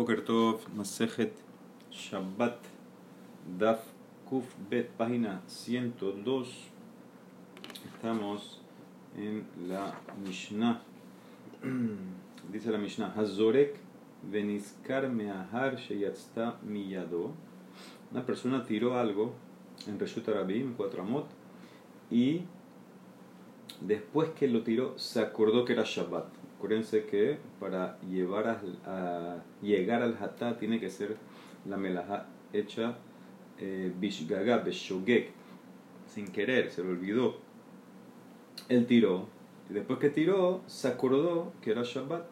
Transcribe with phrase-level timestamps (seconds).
[0.00, 1.34] Boker Tov, Masejet
[1.92, 2.56] Shabbat,
[3.58, 3.80] Daf
[4.24, 6.48] Kuf Bet, página 102.
[7.84, 8.62] Estamos
[9.14, 9.92] en la
[10.24, 10.80] Mishnah.
[12.50, 13.76] Dice la Mishnah: Hazorek
[14.22, 17.32] Veniskar Meahar Sheyatzta Miyado.
[18.10, 19.34] Una persona tiró algo
[19.86, 21.26] en Reshut Arabim, cuatro amot,
[22.10, 22.44] y
[23.82, 26.39] después que lo tiró se acordó que era Shabbat.
[26.60, 31.16] Acuérdense que para llevar a, llegar al hatá tiene que ser
[31.64, 32.98] la melajá hecha
[33.58, 33.90] eh,
[36.06, 37.38] sin querer, se lo olvidó.
[38.68, 39.26] Él tiró,
[39.70, 42.26] y después que tiró, se acordó que era Shabbat.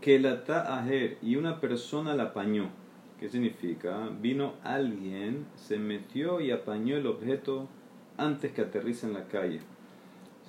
[0.00, 2.70] Que la aher y una persona la apañó.
[3.18, 4.10] ¿Qué significa?
[4.20, 7.66] Vino alguien, se metió y apañó el objeto
[8.16, 9.58] antes que aterrice en la calle.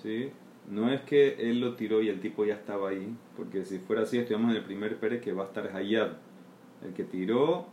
[0.04, 0.30] ¿Sí?
[0.70, 4.02] No es que él lo tiró y el tipo ya estaba ahí, porque si fuera
[4.02, 6.18] así, estudiamos en el primer Pérez que va a estar Hayab.
[6.84, 7.68] El que tiró,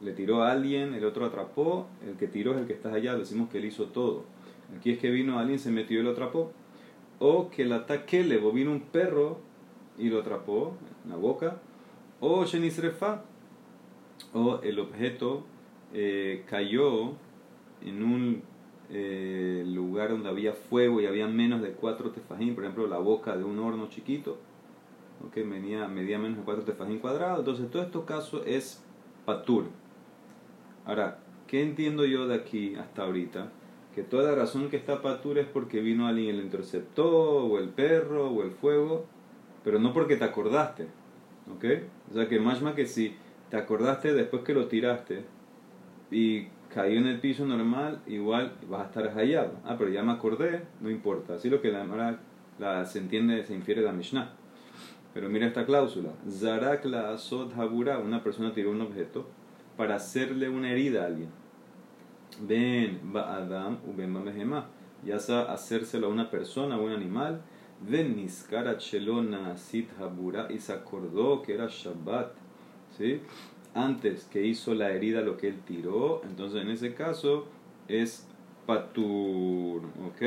[0.00, 3.14] le tiró a alguien, el otro atrapó, el que tiró es el que está allá,
[3.16, 4.24] decimos que él hizo todo.
[4.76, 6.52] Aquí es que vino alguien, se metió y lo atrapó.
[7.18, 9.38] O que el ataque le vino un perro
[9.98, 11.60] y lo atrapó en la boca.
[12.20, 13.22] O Shenisrefa,
[14.32, 15.44] o el objeto
[15.92, 17.12] eh, cayó
[17.82, 18.42] en un
[18.90, 23.36] eh, lugar donde había fuego y había menos de 4 tefajín, por ejemplo la boca
[23.36, 24.38] de un horno chiquito,
[25.32, 28.84] que medía, medía menos de 4 tefajín cuadrados, entonces todo estos casos es
[29.24, 29.64] patur.
[30.84, 33.50] Ahora, ¿qué entiendo yo de aquí hasta ahorita?
[33.94, 37.58] Que toda la razón que está patur es porque vino alguien y lo interceptó, o
[37.58, 39.06] el perro, o el fuego,
[39.62, 40.88] pero no porque te acordaste.
[41.54, 41.64] ¿Ok?
[42.10, 43.14] O sea que más más que si
[43.50, 45.24] te acordaste después que lo tiraste
[46.10, 49.52] y cayó en el piso normal, igual vas a estar hallado.
[49.64, 51.34] Ah, pero ya me acordé, no importa.
[51.34, 52.18] Así lo que la,
[52.58, 54.32] la, se entiende, se infiere la Mishnah.
[55.14, 56.10] Pero mira esta cláusula.
[56.28, 57.16] Zarak la
[57.56, 59.28] habura, una persona tiró un objeto
[59.76, 61.28] para hacerle una herida a alguien.
[62.40, 64.12] Ben ba adam u ben.
[65.04, 67.42] Ya sea hacérselo a una persona o un animal.
[67.88, 72.32] Ven niskara chelona sit habura y se acordó que era Shabbat.
[72.96, 73.20] ¿Sí?
[73.74, 77.46] Antes que hizo la herida lo que él tiró, entonces en ese caso
[77.88, 78.26] es
[78.66, 80.22] patur, ¿ok?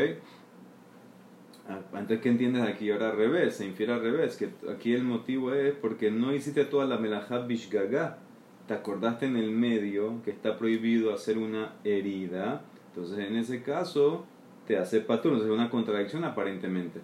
[1.93, 5.73] Antes que entiendes aquí, ahora revés, se infiere al revés, que aquí el motivo es
[5.73, 8.19] porque no hiciste toda la melajá bishgaga,
[8.67, 14.25] te acordaste en el medio que está prohibido hacer una herida, entonces en ese caso
[14.65, 16.99] te hace patur, entonces es una contradicción aparentemente.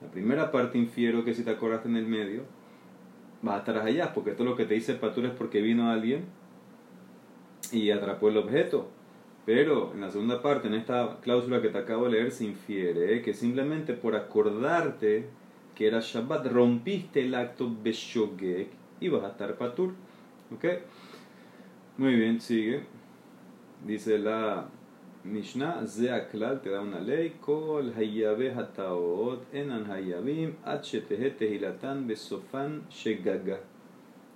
[0.00, 2.42] La primera parte infiero que si te acordaste en el medio,
[3.42, 6.26] vas a estar allá, porque esto lo que te dice Patur es porque vino alguien
[7.72, 8.88] y atrapó el objeto.
[9.46, 13.22] Pero en la segunda parte, en esta cláusula que te acabo de leer, se infiere
[13.22, 15.26] que simplemente por acordarte
[15.74, 18.68] que era Shabbat, rompiste el acto Beshogek
[19.00, 19.94] y vas a estar Patur.
[20.54, 20.64] ¿Ok?
[21.96, 22.82] Muy bien, sigue.
[23.86, 24.68] Dice la
[25.28, 33.60] Mishnah, Zeaklal te da una ley, Kol Hayabe Hataot, Enan Hayabim, H Tehilatan Besofan Shegaga.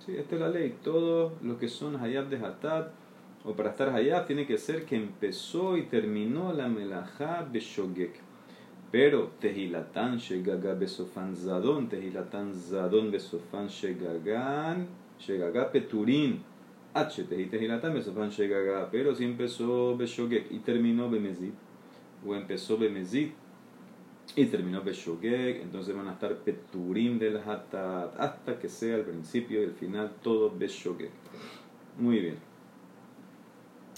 [0.05, 0.75] Sí, esta es la ley.
[0.83, 2.91] Todo lo que son Hayab de Hatat,
[3.43, 8.19] o para estar Hayab, tiene que ser que empezó y terminó la Melajá Beshogek.
[8.91, 14.87] Pero Tehilatan Shegaga Besofan Zadon, Tehilatan Zadon Besofan Shegagan,
[15.19, 16.52] Shegaga Peturin.
[18.91, 21.53] Pero si empezó Beshogek y terminó Bemezit,
[22.25, 23.33] o empezó Bemezit
[24.35, 29.61] y terminó Beshogek, entonces van a estar Peturim del Hatat, hasta que sea el principio
[29.61, 31.11] y el final todo Beshogek.
[31.97, 32.37] Muy bien.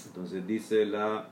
[0.08, 1.30] Entonces dice la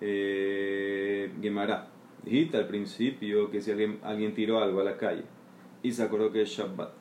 [0.00, 1.88] eh, Gemara,
[2.24, 5.24] dijiste al principio que si alguien, alguien tiró algo a la calle
[5.82, 6.95] y se acordó que es Shabbat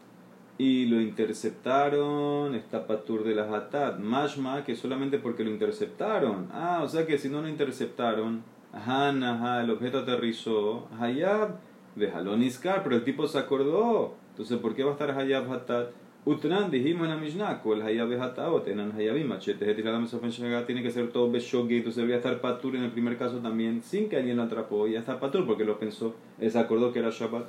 [0.58, 6.48] y lo interceptaron, está Patur de la Hatat, Mashma, que solamente porque lo interceptaron.
[6.52, 11.58] Ah, o sea que si no lo interceptaron, ajá, el objeto aterrizó, Hayab,
[11.96, 14.16] déjalo Niskar, pero el tipo se acordó.
[14.32, 15.90] Entonces, ¿por qué va a estar Hayab Hatat?
[16.28, 21.30] Utran, dijimos en la Mishnah, el Hayab Hataot, en Hayabim, Machete, tiene que ser todo
[21.30, 24.88] Beshogi, entonces debería estar Patur en el primer caso también, sin que alguien lo atrapó,
[24.88, 27.46] ya está Patur porque lo pensó, se acordó que era Shabbat.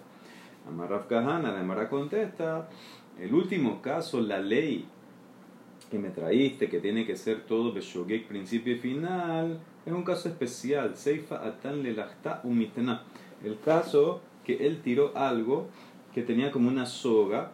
[0.69, 2.69] Amarraf Kahana, la Emara contesta,
[3.21, 4.87] el último caso, la ley
[5.91, 10.29] que me traíste, que tiene que ser todo Beshogek, principio y final, es un caso
[10.29, 13.05] especial, Seifa Atan Lelachta Umitna.
[13.45, 15.69] El caso que él tiró algo
[16.13, 17.53] que tenía como una soga,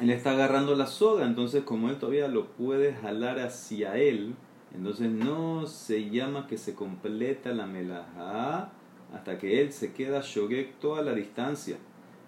[0.00, 4.34] él está agarrando la soga, entonces como él todavía lo puede jalar hacia él,
[4.74, 8.72] entonces no se llama que se completa la melajá
[9.12, 11.76] hasta que él se queda shogek toda la distancia.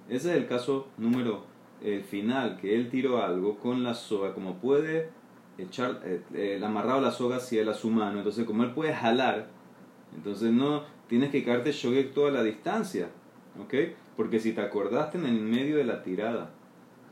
[0.08, 1.51] Ese es el caso número
[1.84, 5.10] el final, que él tiró algo con la soga, como puede
[5.58, 8.94] echar, eh, el amarrado la soga hacia él a su mano, entonces como él puede
[8.94, 9.48] jalar,
[10.14, 13.08] entonces no tienes que caerte shogek toda la distancia,
[13.62, 13.74] ¿ok?
[14.16, 16.50] Porque si te acordaste en el medio de la tirada,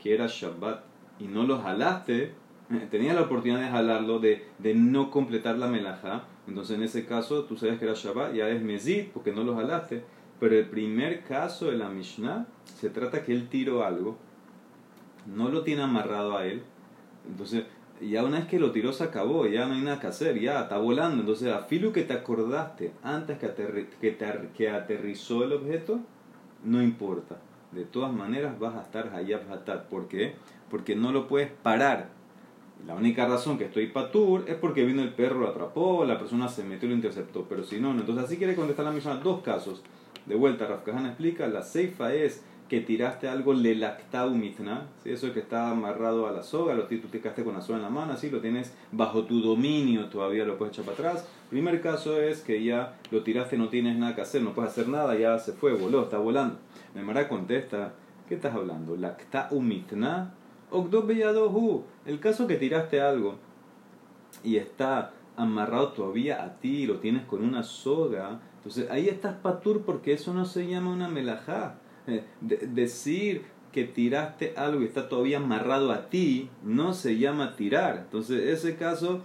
[0.01, 0.83] que era Shabbat,
[1.19, 2.33] y no lo jalaste,
[2.91, 7.43] tenías la oportunidad de jalarlo, de, de no completar la melaja, entonces en ese caso
[7.43, 10.03] tú sabes que era Shabbat, ya es Mezid, porque no lo jalaste,
[10.39, 12.47] pero el primer caso de la Mishnah
[12.79, 14.17] se trata que él tiró algo,
[15.25, 16.63] no lo tiene amarrado a él,
[17.27, 17.65] entonces
[18.01, 20.61] ya una vez que lo tiró se acabó, ya no hay nada que hacer, ya
[20.61, 21.21] está volando.
[21.21, 25.99] Entonces, a filo que te acordaste antes que, que, que aterrizó el objeto,
[26.63, 27.37] no importa.
[27.71, 29.85] De todas maneras vas a estar hayab hatat.
[29.85, 30.35] ¿Por qué?
[30.69, 32.09] Porque no lo puedes parar.
[32.87, 36.49] La única razón que estoy patur es porque vino el perro, lo atrapó, la persona
[36.49, 37.45] se metió y lo interceptó.
[37.47, 39.15] Pero si no, entonces así quiere contestar la misma.
[39.15, 39.83] Dos casos.
[40.25, 45.11] De vuelta, Rafkajana explica, la ceifa es que tiraste algo lelactau mitna, ¿sí?
[45.11, 47.79] eso es que está amarrado a la soga, lo, tú te quedaste con la soga
[47.79, 51.27] en la mano, así lo tienes bajo tu dominio, todavía lo puedes echar para atrás.
[51.49, 54.87] Primer caso es que ya lo tiraste, no tienes nada que hacer, no puedes hacer
[54.87, 56.59] nada, ya se fue, voló, está volando.
[56.95, 57.91] Memara contesta,
[58.29, 58.95] ¿qué estás hablando?
[58.95, 60.33] Lactau mitna,
[60.71, 61.83] hu.
[62.05, 63.35] El caso que tiraste algo
[64.45, 69.81] y está amarrado todavía a ti, lo tienes con una soga, entonces ahí estás patur
[69.81, 71.75] porque eso no se llama una melajá.
[72.07, 77.97] Eh, decir que tiraste algo y está todavía amarrado a ti no se llama tirar.
[77.97, 79.21] Entonces, ese caso,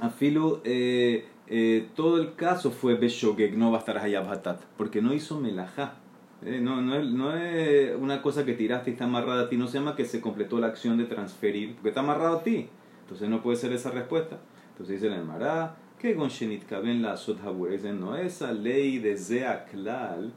[0.00, 5.96] a eh, eh, todo el caso fue Beshogek, no estar Hayabatat, porque no hizo melajá.
[6.42, 9.66] Eh, no, no, no es una cosa que tiraste y está amarrada a ti, no
[9.66, 12.68] se llama que se completó la acción de transferir, porque está amarrado a ti.
[13.02, 14.38] Entonces no puede ser esa respuesta.
[14.70, 17.16] Entonces dice el Mará, que con Shenit Kaben la
[17.92, 20.32] no esa ley de Zeaklal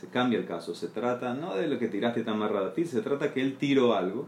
[0.00, 0.74] se cambia el caso.
[0.74, 3.56] Se trata no de lo que tiraste tan amarrado a ti, se trata que él
[3.58, 4.26] tiró algo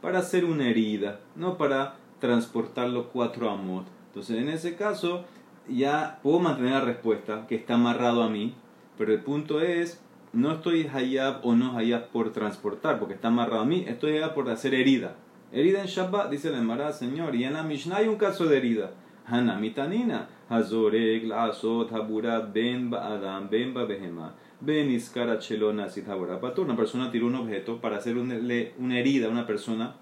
[0.00, 3.86] para hacer una herida, no para transportarlo cuatro amot.
[4.08, 5.24] Entonces, en ese caso,
[5.68, 8.54] ya puedo mantener la respuesta que está amarrado a mí,
[8.96, 10.00] pero el punto es,
[10.32, 14.34] no estoy hayab o no hayab por transportar, porque está amarrado a mí, estoy hayab
[14.34, 15.16] por hacer herida.
[15.50, 18.58] Herida en Shabbat, dice la Emara, Señor, y en la Mishnah hay un caso de
[18.58, 18.92] herida.
[19.26, 23.74] Hanamitanina, Hazorek, Lazot, Habura, Ben Adam, Ben.
[26.62, 28.34] Una persona tiró un objeto para hacer una,
[28.98, 29.94] herida a una persona,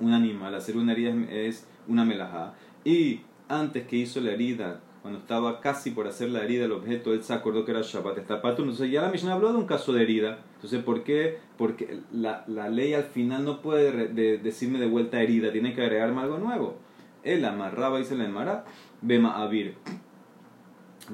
[0.00, 0.54] un animal.
[0.54, 2.54] Hacer una herida es una melajá.
[2.84, 7.12] Y antes que hizo la herida, cuando estaba casi por hacer la herida el objeto,
[7.12, 8.40] él se acordó que era Shabbat, está.
[8.42, 10.38] Entonces ya la Mishnah habló de un caso de herida.
[10.54, 11.38] Entonces, ¿por qué?
[11.58, 14.08] Porque la, la ley al final no puede
[14.38, 16.76] decirme de vuelta herida, tiene que agregarme algo nuevo.
[17.24, 18.64] Él amarraba y se le amarra,
[19.02, 19.74] Bema Avir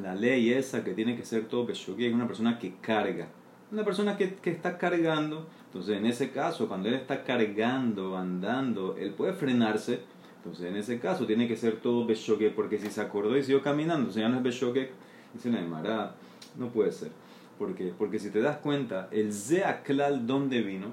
[0.00, 3.28] la ley esa que tiene que ser todo Beshogi es una persona que carga.
[3.70, 5.46] Una persona que, que, está cargando.
[5.66, 10.00] Entonces, en ese caso, cuando él está cargando, andando, él puede frenarse.
[10.38, 12.50] Entonces, en ese caso, tiene que ser todo Beshogue.
[12.50, 14.90] Porque si se acordó y siguió caminando, o sea, ya no es Beshogue,
[15.32, 16.14] dice la
[16.56, 17.10] no puede ser.
[17.58, 17.92] ¿Por qué?
[17.96, 20.88] Porque si te das cuenta, el Zeaklal, ¿dónde vino?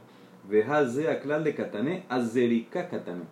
[0.50, 3.24] Veja Zeaklal de Katané, Azerika Katané.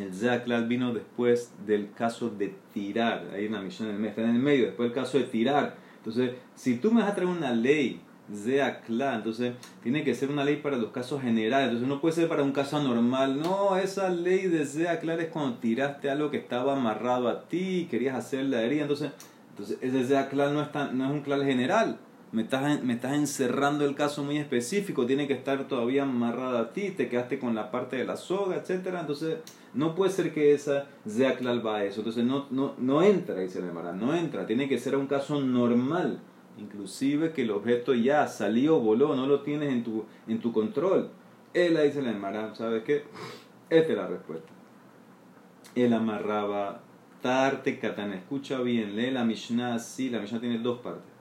[0.00, 3.30] El Zeaklal vino después del caso de tirar.
[3.34, 4.66] En la misión del mes, está en el medio.
[4.66, 5.76] Después el caso de tirar.
[5.98, 8.00] Entonces, si tú me vas a traer una ley
[8.32, 11.68] Zeaklal, entonces tiene que ser una ley para los casos generales.
[11.68, 13.40] Entonces no puede ser para un caso normal.
[13.40, 17.84] No, esa ley de Zeaklal es cuando tiraste algo que estaba amarrado a ti y
[17.86, 18.82] querías hacer la herida.
[18.82, 19.12] Entonces,
[19.50, 21.98] entonces ese Zeaklal no, no es un clal general
[22.30, 26.72] me estás, me estás encerrando el caso muy específico, tiene que estar todavía amarrada a
[26.72, 29.38] ti, te quedaste con la parte de la soga, etcétera Entonces,
[29.74, 32.00] no puede ser que esa sea va a eso.
[32.00, 35.40] Entonces, no, no, no entra, dice la Emara, no entra, tiene que ser un caso
[35.40, 36.20] normal,
[36.58, 41.10] inclusive que el objeto ya salió, voló, no lo tienes en tu, en tu control.
[41.54, 43.04] Él dice la Emara, ¿sabes qué?
[43.70, 44.48] Esta es la respuesta.
[45.74, 46.82] Él amarraba
[47.22, 51.17] Tarte Katana, escucha bien, lee la Mishnah, sí, la Mishnah tiene dos partes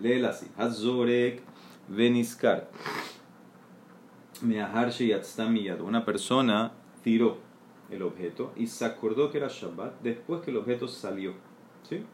[0.00, 0.46] Léela así.
[0.56, 1.42] Hazorek
[1.88, 2.68] Veniskar.
[5.82, 7.38] Una persona tiró
[7.90, 11.32] el objeto y se acordó que era Shabbat después que el objeto salió.
[11.88, 12.04] ¿Sí?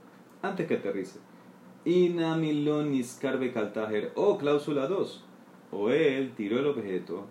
[0.43, 1.19] Antes que aterrice.
[1.85, 4.13] Inamilon Niskar Bekaltaher.
[4.15, 5.25] O cláusula 2.
[5.73, 7.27] O él tiró el objeto,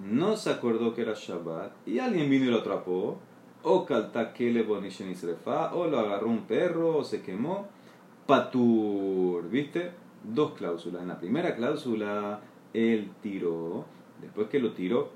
[0.00, 3.18] no se acordó que era Shabbat y alguien vino y lo atrapó.
[3.64, 5.14] O Kaltakele Bonishen
[5.72, 7.68] O lo agarró un perro o se quemó
[8.26, 9.92] Patur, ¿viste?
[10.24, 11.02] Dos cláusulas.
[11.02, 12.40] En la primera cláusula,
[12.72, 13.84] él tiró,
[14.20, 15.10] después que lo tiró,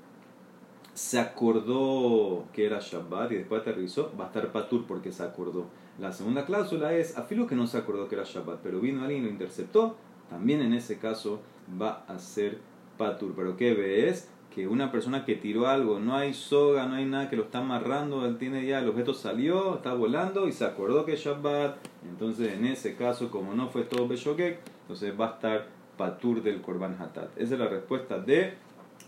[0.93, 5.65] se acordó que era Shabbat y después aterrizó, va a estar Patur porque se acordó.
[5.99, 9.23] La segunda cláusula es, afilo que no se acordó que era Shabbat, pero vino alguien
[9.23, 9.95] y lo interceptó,
[10.29, 11.39] también en ese caso
[11.81, 12.59] va a ser
[12.97, 13.33] patur.
[13.35, 14.29] Pero ¿qué ves?
[14.57, 17.59] Que una persona que tiró algo, no hay soga, no hay nada que lo está
[17.59, 21.77] amarrando, él tiene ya, el objeto salió, está volando y se acordó que es Shabbat.
[22.03, 26.61] Entonces, en ese caso, como no fue todo Beshogek, entonces va a estar patur del
[26.61, 27.37] Korban Hatat.
[27.37, 28.55] Esa es la respuesta de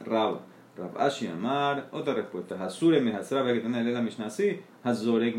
[0.05, 0.41] Rab.
[0.77, 2.63] Rab Ashi Amar, otra respuesta.
[2.63, 4.61] Hasure me hasrab, que la Mishnah así.
[4.83, 5.35] Hazorek.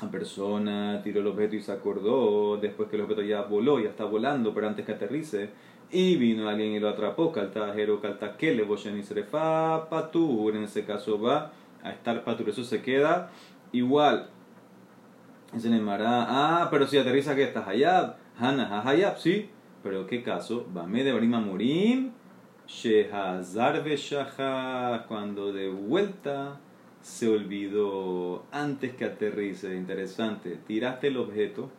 [0.00, 3.88] La persona tiró el objeto y se acordó después que el objeto ya voló, ya
[3.88, 5.50] está volando, pero antes que aterrice.
[5.90, 10.56] Y vino alguien y lo atrapó, caltajero, caltaquele, boyen y srefa, patur.
[10.56, 11.52] En ese caso va
[11.82, 12.48] a estar patur.
[12.48, 13.30] Eso se queda
[13.72, 14.28] igual.
[15.56, 19.48] Se le ah, pero si aterriza que estás allá, Hana hayab, sí.
[19.82, 20.66] Pero ¿qué caso?
[20.72, 22.10] Bame de Barima Murim,
[22.66, 23.84] Shehazar
[25.06, 26.58] cuando de vuelta
[27.00, 29.76] se olvidó antes que aterrice.
[29.76, 30.58] Interesante.
[30.66, 31.70] Tiraste el objeto.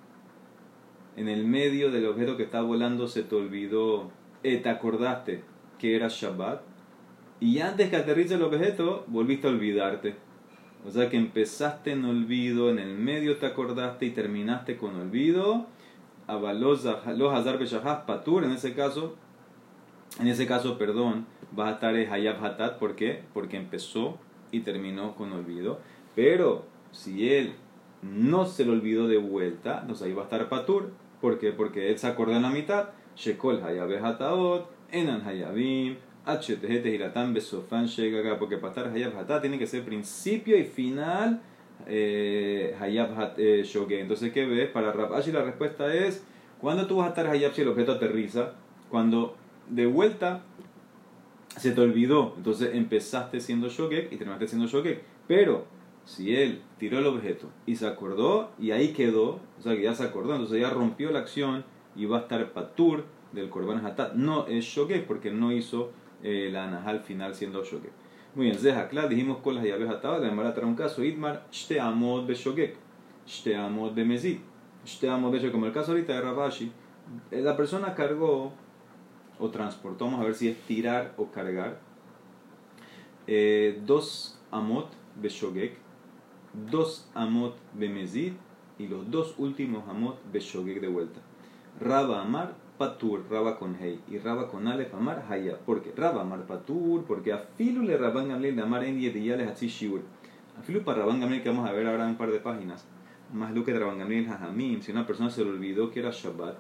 [1.18, 4.12] En el medio del objeto que está volando se te olvidó.
[4.44, 5.44] Eh, te acordaste
[5.80, 6.62] que era Shabbat.
[7.40, 10.16] Y antes que aterrice el objeto, volviste a olvidarte.
[10.86, 15.66] O sea que empezaste en olvido, en el medio te acordaste y terminaste con olvido.
[16.28, 19.16] Avalos los Hazar Patur, en ese caso,
[20.20, 21.26] en ese caso, perdón,
[21.58, 23.24] va a estar Hayab Hatat, ¿por qué?
[23.34, 24.18] Porque empezó
[24.52, 25.80] y terminó con olvido.
[26.16, 27.54] Pero si él
[28.02, 30.92] no se lo olvidó de vuelta, entonces ahí va a estar Patur.
[31.22, 31.52] ¿Por qué?
[31.52, 32.90] Porque él se acordó en la mitad.
[33.16, 38.38] Shekol Hayab Hataot, Enan Hayabim, HTG Tehiratan Besofan Shegaka.
[38.38, 41.42] Porque para estar Hayab Hatat tiene que ser principio y final
[41.88, 44.00] eh, Hayab eh, Shoge.
[44.00, 44.70] Entonces, ¿qué ves?
[44.70, 46.24] Para Rabashi la respuesta es:
[46.60, 48.54] ¿cuándo tú vas a estar Hayab si el objeto aterriza?
[48.90, 49.36] Cuando
[49.70, 50.44] de vuelta
[51.58, 55.02] se te olvidó, entonces empezaste siendo Shogek y terminaste siendo Shogek.
[55.28, 55.66] Pero
[56.08, 59.94] si él tiró el objeto y se acordó y ahí quedó, o sea que ya
[59.94, 61.66] se acordó, entonces ya rompió la acción
[61.98, 64.14] y va a estar Patur del Korban Hatat.
[64.14, 65.92] No es Shogek porque no hizo
[66.24, 67.92] eh, la Anahal final siendo Shogek.
[68.36, 71.82] Muy bien, Zehakla, dijimos con las llaves atadas, la Emara trae un caso, Idmar, Shte
[71.82, 72.78] Amod Beshogek,
[73.28, 74.38] Shte Amod Bemezid,
[74.86, 76.72] Shte Amod Beshogek, como el caso ahorita de Rabashi,
[77.32, 78.54] eh, la persona cargó
[79.40, 81.82] o transportó, vamos a ver si es tirar o cargar,
[83.26, 84.88] eh, dos Amot
[85.22, 85.87] Beshogek,
[86.70, 88.34] dos Amot Bemezid
[88.80, 91.20] y los dos últimos Amot Beshogek de vuelta.
[91.80, 95.58] Raba Amar, patur, raba con hey, y raba con alef, amar haya.
[95.66, 100.02] porque Raba amar patur, porque afilu le raban gamliel de amar en yediyales así shiur.
[100.60, 102.86] Afilu para raban gamliel que vamos a ver ahora un par de páginas.
[103.34, 106.58] Más lo que raban gamliel hajamim, si una persona se le olvidó que era Shabbat,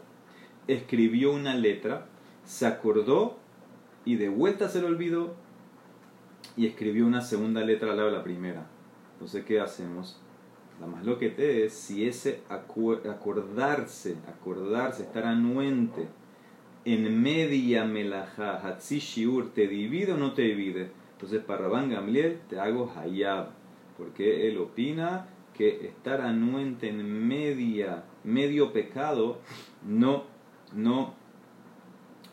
[0.68, 2.06] escribió una letra,
[2.46, 3.38] se acordó
[4.06, 5.34] y de vuelta se le olvidó
[6.56, 8.66] y escribió una segunda letra al lado de la primera.
[9.18, 10.20] Entonces, ¿qué hacemos?
[10.80, 16.08] La más lo que te es si ese acordarse, acordarse, estar anuente
[16.86, 20.92] en media melajá, hatzi shiur, ¿te divide o no te divide?
[21.14, 23.50] Entonces, para Rabán Gamliel te hago hayab,
[23.98, 29.40] porque él opina que estar anuente en media, medio pecado
[29.84, 30.26] no,
[30.76, 31.16] no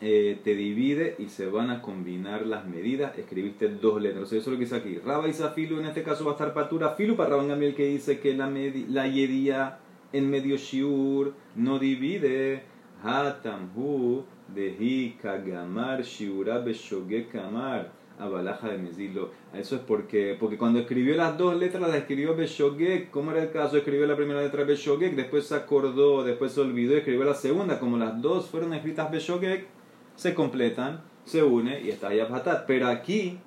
[0.01, 3.17] eh, te divide y se van a combinar las medidas.
[3.17, 4.31] Escribiste dos letras.
[4.31, 4.97] eso es lo que dice aquí.
[4.97, 6.91] Raba y en este caso va a estar patura.
[6.91, 9.79] Filu para Rabban Gamliel que dice que la, la yedía
[10.11, 12.63] en medio shiur no divide.
[13.03, 14.23] Hatamhu
[14.53, 17.91] dehi kagamar shiura beshoge kamar.
[18.17, 19.31] Abalaja de Mesilo.
[19.53, 23.09] Eso es porque, porque cuando escribió las dos letras las escribió Beshogek.
[23.09, 23.77] ¿Cómo era el caso?
[23.77, 27.79] Escribió la primera letra Beshogek, después se acordó, después se olvidó y escribió la segunda.
[27.79, 29.67] Como las dos fueron escritas Beshogek,
[30.15, 32.65] se completan, se une y está Hatat.
[32.65, 33.39] Pero aquí,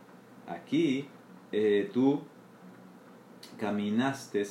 [0.47, 1.07] aquí,
[1.53, 2.21] eh, tú
[3.59, 4.47] caminaste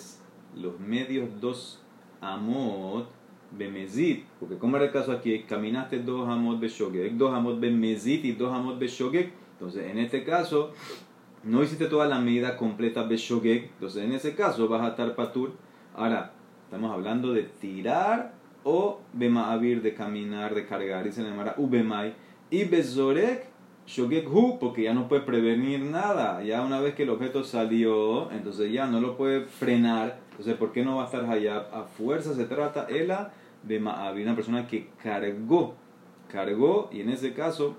[0.56, 1.82] los medios dos
[2.22, 3.10] amot
[3.52, 8.32] bemezit, porque como era el caso aquí, caminaste dos amot beshogek, dos amot bemezit y
[8.34, 10.74] dos amot beshogek, entonces en este caso
[11.44, 15.54] no hiciste toda la medida completa beshogek, entonces en ese caso vas a estar patur.
[15.96, 16.34] Ahora,
[16.66, 18.34] estamos hablando de tirar
[18.64, 22.14] o Bema'avir de caminar, de cargar, se le llamará Ubemai.
[22.50, 23.46] Y Bezorek,
[23.86, 26.44] Shogek Hu, porque ya no puede prevenir nada.
[26.44, 30.20] Ya una vez que el objeto salió, entonces ya no lo puede frenar.
[30.32, 31.68] Entonces, ¿por qué no va a estar allá?
[31.74, 33.32] A fuerza se trata Ela
[33.64, 35.76] de una persona que cargó,
[36.32, 37.76] cargó, y en ese caso,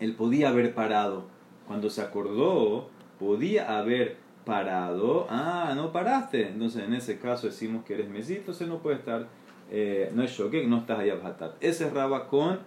[0.00, 1.24] él podía haber parado.
[1.66, 5.26] Cuando se acordó, podía haber parado.
[5.30, 6.48] Ah, no paraste.
[6.48, 9.28] Entonces, en ese caso decimos que eres mesito, entonces no puede estar
[9.70, 11.56] eh, no es shogek, no estás hayab hatat.
[11.60, 12.60] Ese es raba con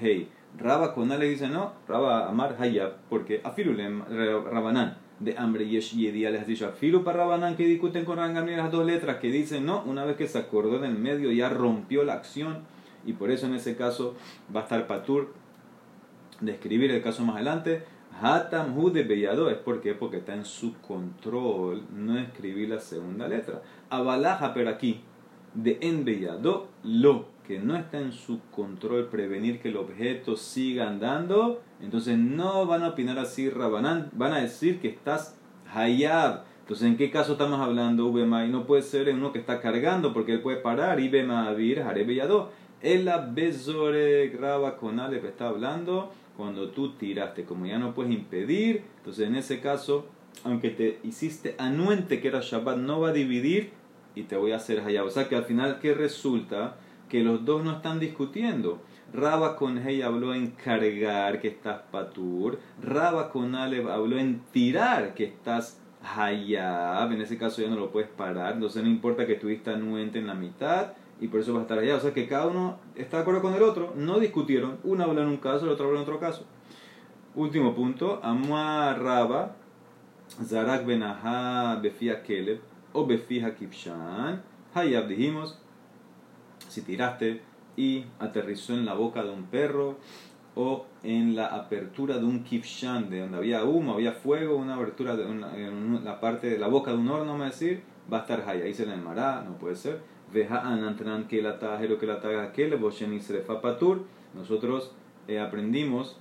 [0.00, 0.28] hey.
[0.58, 4.02] Raba con le dice no, raba amar hayab, porque afilulem
[4.50, 8.72] rabanan de hambre yesh yedia les dicho afilu para rabanan que discuten con Rangamliel las
[8.72, 12.04] dos letras que dicen no, una vez que se acordó en el medio ya rompió
[12.04, 12.60] la acción
[13.04, 14.16] y por eso en ese caso
[14.54, 15.32] va a estar patur
[16.40, 17.82] de escribir el caso más adelante.
[18.20, 23.28] Hatam hu de beyado es porque porque está en su control no escribir la segunda
[23.28, 23.62] letra.
[23.88, 25.00] Abalaja pero aquí
[25.54, 30.88] de en beyado lo que no está en su control prevenir que el objeto siga
[30.88, 35.36] andando, entonces no van a opinar así Rabanán, van a decir que estás
[35.74, 36.44] hayab.
[36.60, 38.16] Entonces, ¿en qué caso estamos hablando?
[38.16, 41.00] y no puede ser en uno que está cargando porque él puede parar.
[41.00, 42.52] y vir haré beyado.
[42.80, 47.44] El bezore graba con Aleph está hablando cuando tú tiraste.
[47.44, 50.06] Como ya no puedes impedir, entonces en ese caso,
[50.44, 53.72] aunque te hiciste anuente que era Shabbat, no va a dividir
[54.14, 55.06] y te voy a hacer hayab.
[55.06, 56.76] O sea que al final, ¿qué resulta?
[57.08, 58.80] Que los dos no están discutiendo.
[59.12, 62.60] Raba con Hey habló en cargar, que estás patur.
[62.82, 67.12] Raba con Aleb habló en tirar, que estás hayab.
[67.12, 68.54] En ese caso ya no lo puedes parar.
[68.54, 71.78] Entonces no importa que estuviste anuente en la mitad y por eso va a estar
[71.78, 71.96] allá.
[71.96, 75.22] O sea que cada uno está de acuerdo con el otro, no discutieron, uno habla
[75.22, 76.44] en un caso, el otro habla en otro caso.
[77.34, 79.56] Último punto, Amua Raba,
[80.44, 84.42] Zarak Benaha Befia Keleb o Befia Kipshan.
[84.74, 85.58] Hayab dijimos,
[86.68, 87.42] si tiraste
[87.76, 89.98] y aterrizó en la boca de un perro
[90.54, 95.16] o en la apertura de un kipshan, de donde había humo, había fuego, una abertura
[95.16, 97.82] de en la parte de la boca de un horno, me decir,
[98.12, 100.00] va a estar ahí, ahí se le mará, no puede ser
[104.34, 104.92] nosotros
[105.26, 106.16] eh, aprendimos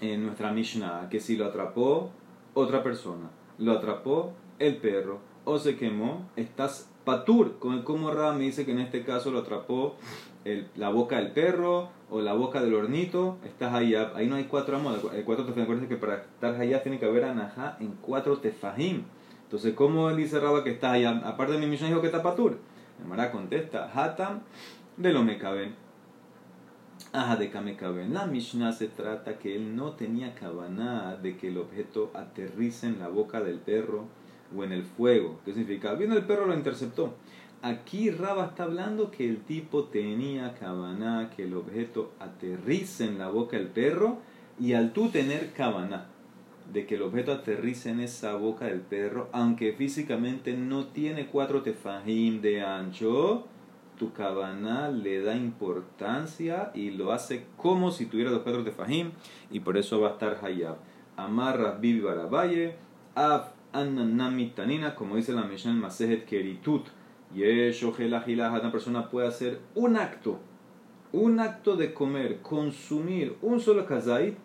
[0.00, 2.10] en nuestra Mishnah que si lo atrapó
[2.54, 5.18] otra persona, lo atrapó el perro
[5.50, 7.58] o se quemó, estás patur.
[7.58, 9.96] Como Ram dice que en este caso lo atrapó
[10.76, 13.94] la boca del perro o la boca del hornito, estás ahí.
[13.94, 15.88] Ahí no hay cuatro amos, hay cuatro tefajim.
[15.88, 19.04] que para estar allá tiene que haber anajá en cuatro tefajim.
[19.44, 21.22] Entonces, ¿cómo dice Raba que está allá?
[21.24, 22.58] Aparte de mi Mishnah dijo que está patur.
[23.08, 24.40] Mara contesta, Hatam
[24.96, 25.74] de lo caben
[27.12, 31.58] Aja de caben La Mishnah se trata que él no tenía cabana de que el
[31.58, 34.04] objeto aterrice en la boca del perro
[34.56, 35.40] o en el fuego.
[35.44, 35.94] ¿Qué significa?
[35.94, 37.14] Viendo el perro lo interceptó.
[37.62, 43.28] Aquí Raba está hablando que el tipo tenía cabana que el objeto aterrice en la
[43.28, 44.18] boca del perro
[44.58, 46.06] y al tú tener cabana
[46.72, 51.62] de que el objeto aterrice en esa boca del perro, aunque físicamente no tiene cuatro
[51.62, 53.46] tefajim de ancho,
[53.98, 59.10] tu cabana le da importancia y lo hace como si tuviera los cuatro tefajim,
[59.50, 60.76] y por eso va a estar hayab.
[61.16, 62.76] Amarra bibi barabaye,
[63.14, 66.88] af ananami tanina, como dice la Mishnah Masejet Keritut.
[67.32, 70.40] Una persona puede hacer un acto,
[71.12, 74.36] un acto de comer, consumir un solo kazait,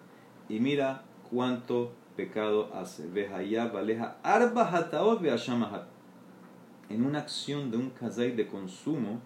[0.49, 3.07] y mira cuánto pecado hace.
[3.73, 5.21] valeja arba hataot
[6.89, 9.19] En una acción de un kazay de consumo,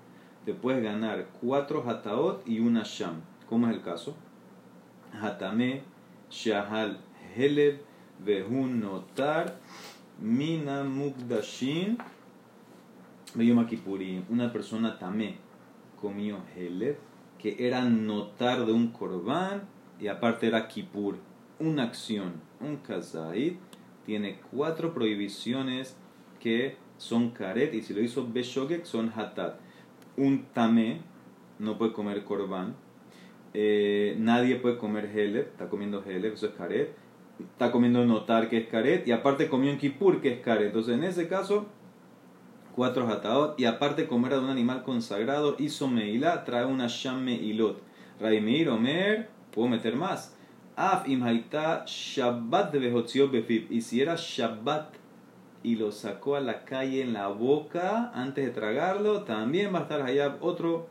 [0.45, 3.21] te puedes ganar cuatro hataot y una sham.
[3.47, 4.15] ¿Cómo es el caso?
[5.21, 5.81] Hatame,
[6.29, 6.99] shahal,
[7.35, 7.81] heleb,
[8.23, 9.57] vehun notar,
[10.21, 11.97] mina mukdashin,
[14.29, 15.37] Una persona tamé
[16.01, 16.97] comió heleb,
[17.37, 19.63] que era notar de un korban
[19.99, 21.17] y aparte era kipur
[21.59, 23.57] una acción, un kazait,
[24.05, 25.95] tiene cuatro prohibiciones
[26.39, 29.59] que son karet y si lo hizo beshogek son hatat.
[30.17, 31.01] Un tamé
[31.59, 32.75] no puede comer korban.
[33.53, 36.95] Eh, nadie puede comer heleb, está comiendo heleb, eso es karet.
[37.39, 40.67] Está comiendo notar que es karet y aparte comió en kipur que es karet.
[40.67, 41.67] Entonces en ese caso,
[42.75, 47.81] cuatro hataot y aparte comer de un animal consagrado, hizo meilá, trae una sham ilot.
[48.19, 50.35] Raimir, Omer, puedo meter más
[50.81, 53.69] Af imhaita Shabbat de befib.
[53.69, 54.93] Y si era Shabbat
[55.61, 59.81] y lo sacó a la calle en la boca antes de tragarlo, también va a
[59.81, 60.87] estar allá otro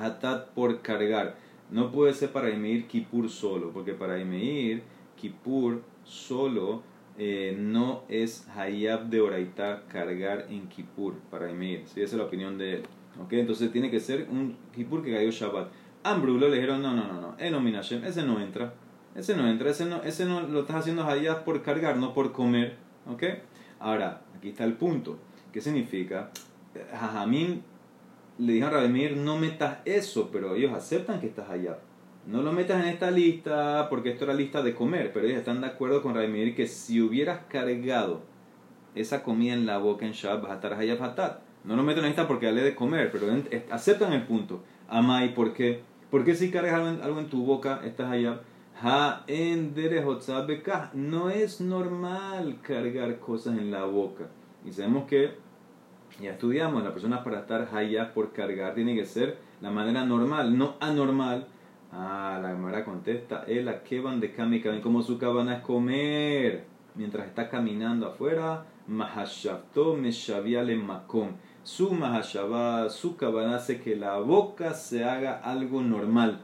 [0.00, 1.34] hatat por cargar.
[1.72, 4.84] No puede ser para emitir Kippur solo, porque para emitir
[5.20, 6.82] Kippur solo
[7.18, 11.80] eh, no es Hayab de Oraita cargar en Kippur para emitir.
[11.80, 12.82] esa es la opinión de él.
[13.24, 13.40] ¿Okay?
[13.40, 15.68] Entonces tiene que ser un Kippur que cayó Shabbat.
[16.04, 18.72] Ambrulo le dijeron, no, no, no, no, Enominashem, ese no entra.
[19.16, 22.32] Ese no entra, ese no, ese no lo estás haciendo allá por cargar, no por
[22.32, 22.76] comer.
[23.10, 23.24] ¿Ok?
[23.80, 25.18] Ahora, aquí está el punto.
[25.52, 26.30] ¿Qué significa?
[26.92, 27.62] Jajamín
[28.38, 31.78] le dijo a Rabemir, no metas eso, pero ellos aceptan que estás allá.
[32.28, 35.62] No lo metas en esta lista porque esto era lista de comer, pero ellos están
[35.62, 38.20] de acuerdo con Rabemir que si hubieras cargado
[38.94, 41.38] esa comida en la boca en Shabbat, vas a estar fatal.
[41.64, 43.28] No lo meto en esta porque hable de comer, pero
[43.70, 44.62] aceptan el punto.
[44.88, 45.80] Amai, ¿por qué?
[46.10, 48.42] Porque si cargas algo en, tu boca, estás allá.
[48.82, 49.74] Ha en
[50.92, 54.26] No es normal cargar cosas en la boca.
[54.66, 55.32] Y sabemos que,
[56.20, 60.58] ya estudiamos, la persona para estar allá por cargar tiene que ser la manera normal,
[60.58, 61.46] no anormal.
[61.90, 67.26] Ah, la Gemara contesta, el que van de kami como su cabana es comer mientras
[67.28, 71.30] está caminando afuera, mahashavto meshaviale makom.
[71.62, 76.40] Su mahashavá, su cabana hace que la boca se haga algo normal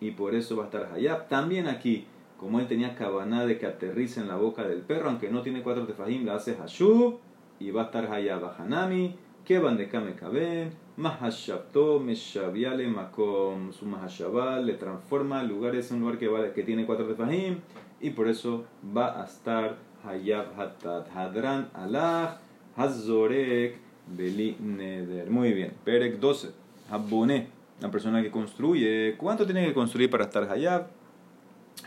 [0.00, 1.28] y por eso va a estar hayab.
[1.28, 2.06] También aquí,
[2.38, 5.62] como él tenía cabana de que aterrice en la boca del perro, aunque no tiene
[5.62, 7.18] cuatro tefajim, la hace hashub
[7.58, 8.44] y va a estar hayab.
[8.58, 13.72] Hanami, que van de kame kaben, mahashavto meshaviale makom.
[13.72, 17.60] Su mahashavá le transforma el lugar, es un lugar que, que tiene cuatro tefajim
[18.00, 21.08] y por eso va a estar hayab hatat.
[21.14, 22.38] Hadran alach
[22.76, 23.78] hazorek
[24.08, 25.30] beli neder.
[25.30, 26.50] Muy bien, perek 12.
[26.90, 27.46] Habone,
[27.80, 29.14] la persona que construye.
[29.16, 30.88] ¿Cuánto tiene que construir para estar hayab?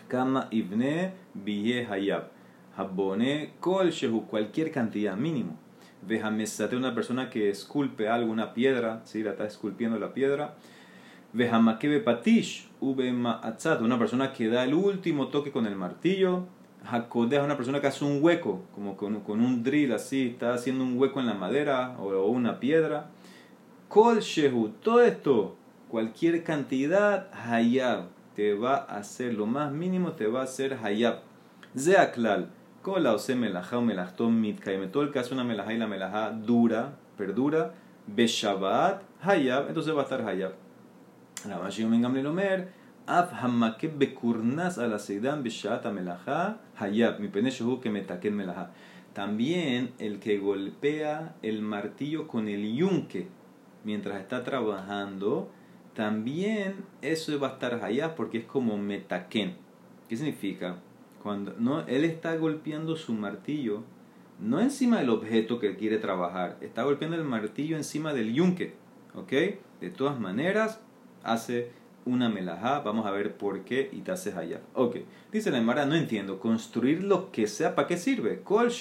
[0.07, 2.29] Kama ibne biye hayab.
[2.77, 5.58] Habone kol shehu, cualquier cantidad mínimo.
[6.01, 9.21] Vejamesate una persona que esculpe algo, una piedra, ¿sí?
[9.21, 10.55] la está esculpiendo la piedra.
[11.33, 16.45] Vejamakebe patish, ube ma'atzat, una persona que da el último toque con el martillo.
[16.85, 20.83] Hakodeh una persona que hace un hueco, como con, con, un drill así, está haciendo
[20.83, 23.11] un hueco en la madera o, una piedra.
[23.89, 25.55] Kol shehu, todo esto,
[25.89, 31.19] cualquier cantidad, hayab, te va a hacer, lo más mínimo te va a hacer hayab.
[31.77, 32.49] Zeaklal,
[32.81, 33.85] kol la ose melajá o
[34.91, 37.73] todo el que hace una melajá y la melajá dura, perdura,
[38.07, 40.53] beshabat, hayab, entonces va a estar hayab.
[41.47, 47.49] La Mashiyom en Gamliel Omer, Af hamakeb bekurnas a la seidan beshat melajá hayab, pene
[47.81, 48.71] que metaken melajá.
[49.13, 53.27] También el que golpea el martillo con el yunque
[53.83, 55.49] mientras está trabajando,
[55.95, 59.55] también eso va a estar hayab porque es como metaken.
[60.07, 60.77] ¿Qué significa?
[61.21, 63.83] Cuando no, él está golpeando su martillo,
[64.39, 68.73] no encima del objeto que quiere trabajar, está golpeando el martillo encima del yunque.
[69.15, 69.31] ¿Ok?
[69.81, 70.79] De todas maneras,
[71.23, 71.71] hace
[72.05, 74.61] una melajá, vamos a ver por qué y te haces allá.
[74.73, 74.97] Ok,
[75.31, 78.41] dice la Emara, no entiendo, construir lo que sea, ¿para qué sirve?
[78.41, 78.71] Kol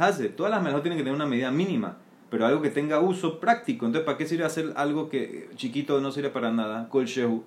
[0.00, 1.98] hace, todas las melajá tienen que tener una medida mínima,
[2.30, 6.12] pero algo que tenga uso práctico, entonces ¿para qué sirve hacer algo que chiquito no
[6.12, 6.88] sirve para nada?
[6.88, 7.42] Kol shehu,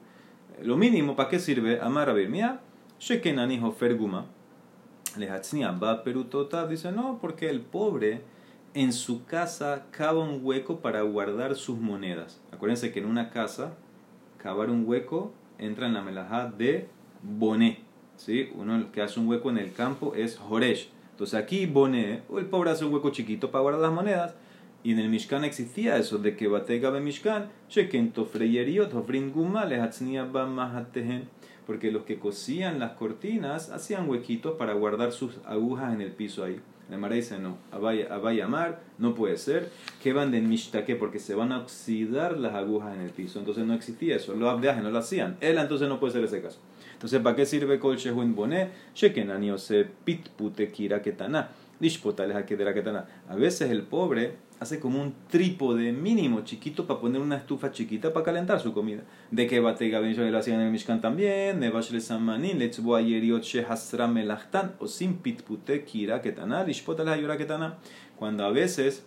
[0.62, 1.80] lo mínimo, ¿para qué sirve?
[1.80, 2.14] Amar a
[3.00, 4.26] mira, shekenani ferguma,
[5.82, 8.22] va perutota, dice no, porque el pobre
[8.74, 12.42] en su casa cava un hueco para guardar sus monedas.
[12.52, 13.74] Acuérdense que en una casa
[14.38, 16.90] cavar un hueco entra en la melajá de
[17.24, 17.80] boné.
[18.18, 18.50] ¿sí?
[18.54, 20.90] Uno que hace un hueco en el campo es joresh.
[21.12, 24.36] Entonces aquí boné, el pobre hace un hueco chiquito para guardar las monedas.
[24.84, 29.66] Y en el Mishkan existía eso de que batega be Mishkan, sheken tofreyeriot, ofrin guma,
[31.66, 36.44] porque los que cosían las cortinas hacían huequitos para guardar sus agujas en el piso
[36.44, 36.60] ahí.
[36.90, 37.58] La Mara dice no,
[38.32, 39.72] llamar no puede ser.
[40.04, 43.40] Que van de mishtake porque se van a oxidar las agujas en el piso.
[43.40, 44.36] Entonces no existía eso.
[44.36, 45.38] Los abdeajes no lo hacían.
[45.42, 46.60] Él entonces no puede ser ese caso.
[46.94, 48.70] Entonces, ¿para qué sirve kol shehun boné?
[48.94, 51.02] Shekenani se pitpute kira
[51.80, 53.06] ketana.
[53.28, 58.14] A veces el pobre hace como un trípode mínimo chiquito para poner una estufa chiquita
[58.14, 59.04] para calentar su comida.
[59.32, 64.08] De que batega ben lo hacían en el Mishkan también, le samanin, letzbo ayeriot shehasra
[64.08, 67.78] melachtan, o sin pitpute kira ketana, lishpota la yura ketana.
[68.16, 69.06] Cuando a veces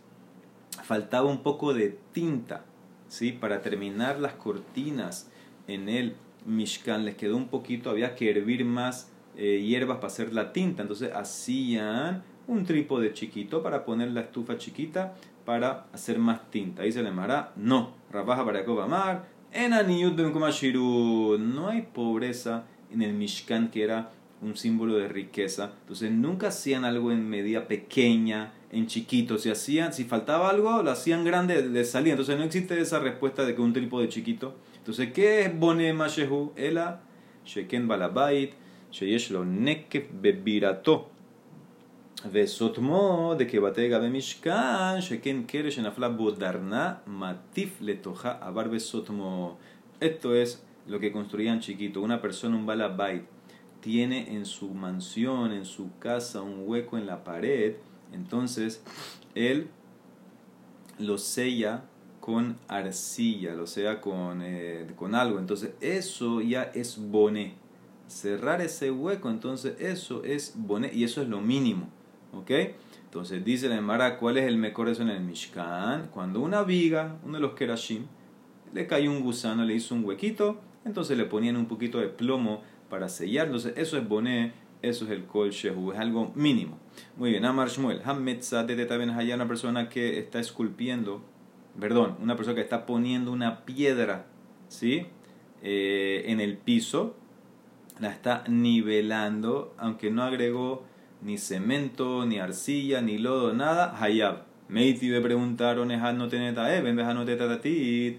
[0.85, 2.65] faltaba un poco de tinta,
[3.09, 3.33] ¿sí?
[3.33, 5.31] Para terminar las cortinas
[5.67, 6.15] en el
[6.47, 10.83] Mishkan, les quedó un poquito, había que hervir más eh, hierbas para hacer la tinta,
[10.83, 16.83] entonces hacían un trípode chiquito para poner la estufa chiquita para hacer más tinta.
[16.83, 17.93] Ahí se le llamará no.
[18.11, 19.29] Rabaja para Amar.
[19.53, 24.11] En No hay pobreza en el Mishkan que era
[24.43, 25.73] un símbolo de riqueza.
[25.83, 29.39] Entonces nunca hacían algo en medida pequeña, en chiquito.
[29.39, 32.13] Si hacían, si faltaba algo, lo hacían grande, de salía.
[32.13, 34.55] Entonces no existe esa respuesta de que un trípode chiquito.
[34.77, 36.53] Entonces, ¿qué es Bone Mashehu?
[36.57, 37.03] Ela,
[37.45, 38.53] Sheken Balabait,
[38.91, 41.11] Sheyesh lo Nekef Bebirato.
[42.32, 49.56] וסותמו דקבתי במשכן, שכן קרש שנפלה בו דרנה, מטיף לתוכה עבר בסותמו.
[50.02, 52.02] Esto es lo que construían chiquito.
[52.02, 53.24] Una persona, un balabait,
[53.80, 57.76] tiene en su mansión, en su casa, un hueco en la pared.
[58.12, 58.84] Entonces,
[59.34, 59.68] él
[61.00, 61.86] lo sella
[62.20, 65.40] con arcilla, lo sella con, eh, con algo.
[65.40, 67.56] Entonces, eso ya es boné.
[68.08, 71.88] Cerrar ese hueco, entonces eso es boné y eso es lo mínimo.
[72.33, 72.51] ¿Ok?
[73.05, 76.09] Entonces dice la Emara, ¿cuál es el mejor eso en el Mishkan?
[76.09, 78.07] Cuando una viga, uno de los Kerashim,
[78.73, 82.63] le cayó un gusano, le hizo un huequito, entonces le ponían un poquito de plomo
[82.91, 83.47] para sellar.
[83.47, 86.79] Entonces eso es boné, eso es el kol shehu, es algo mínimo.
[87.17, 91.23] Muy bien, Amar Shmuel, de también hay una persona que está esculpiendo,
[91.81, 94.27] perdón, una persona que está poniendo una piedra
[94.69, 95.07] ¿sí?
[95.63, 97.17] Eh, en el piso,
[98.01, 100.85] la está nivelando, aunque no agregó
[101.23, 104.43] ni cemento, ni arcilla, ni lodo, nada, hayab.
[104.69, 108.19] Meiti le preguntaron, no teneta even, no tatit,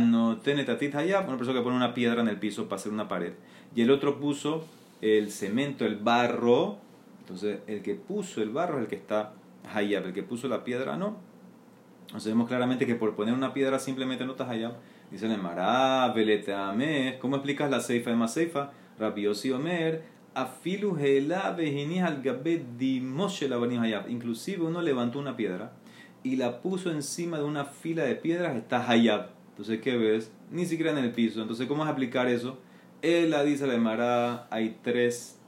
[0.00, 3.08] no tenetatit hayab, una persona que pone una piedra en el piso para hacer una
[3.08, 3.32] pared.
[3.74, 4.66] Y el otro puso
[5.00, 6.78] el cemento, el barro,
[7.20, 9.32] entonces el que puso el barro es el que está
[9.72, 11.16] hayab, el que puso la piedra no.
[12.06, 14.72] Entonces vemos claramente que por poner una piedra simplemente no está hayab.
[15.10, 16.14] Dice el Mará,
[17.20, 18.70] ¿cómo explicas la ceifa de más ceifa?
[18.98, 20.02] Rabiosi Omer,
[20.34, 22.22] afilu al
[24.08, 25.72] Inclusive uno levantó una piedra
[26.22, 29.28] y la puso encima de una fila de piedras, está hayab.
[29.50, 30.32] Entonces, ¿qué ves?
[30.50, 31.40] Ni siquiera en el piso.
[31.42, 32.58] Entonces, ¿cómo es aplicar eso?
[33.02, 35.38] Él dice la Emara, hay tres.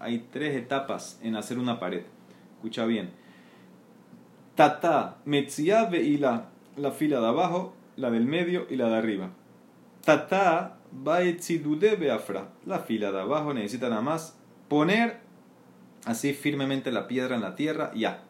[0.00, 2.02] Hay tres etapas en hacer una pared.
[2.56, 3.10] Escucha bien.
[4.54, 6.48] Tata, metzia veila.
[6.76, 9.30] La fila de abajo, la del medio y la de arriba.
[10.04, 12.50] Tata, baetzidude beafra.
[12.64, 15.20] La fila de abajo necesita nada más poner
[16.04, 17.92] así firmemente la piedra en la tierra.
[17.94, 18.22] Ya.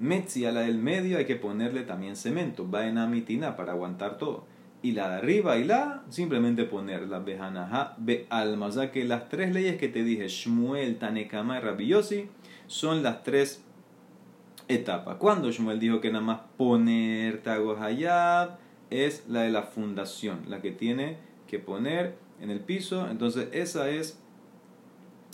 [0.00, 2.70] Metzia, la del medio, hay que ponerle también cemento.
[2.70, 4.44] Va en amitina para aguantar todo
[4.82, 8.66] y la de arriba y la, simplemente poner la bejanaja be alma.
[8.66, 12.28] O sea que las tres leyes que te dije, Shmuel, Tanekama y Rabiosi,
[12.66, 13.64] son las tres
[14.68, 15.16] etapas.
[15.16, 18.58] Cuando Shmuel dijo que nada más poner Tago Hayab,
[18.90, 23.08] es la de la fundación, la que tiene que poner en el piso.
[23.10, 24.20] Entonces, esa es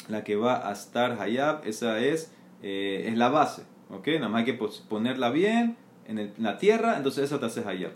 [0.08, 3.64] la que va a estar Hayab, esa es, eh, es la base.
[3.90, 4.08] ¿Ok?
[4.08, 7.92] Nada más hay que ponerla bien en, la tierra, entonces eso te hace Hayab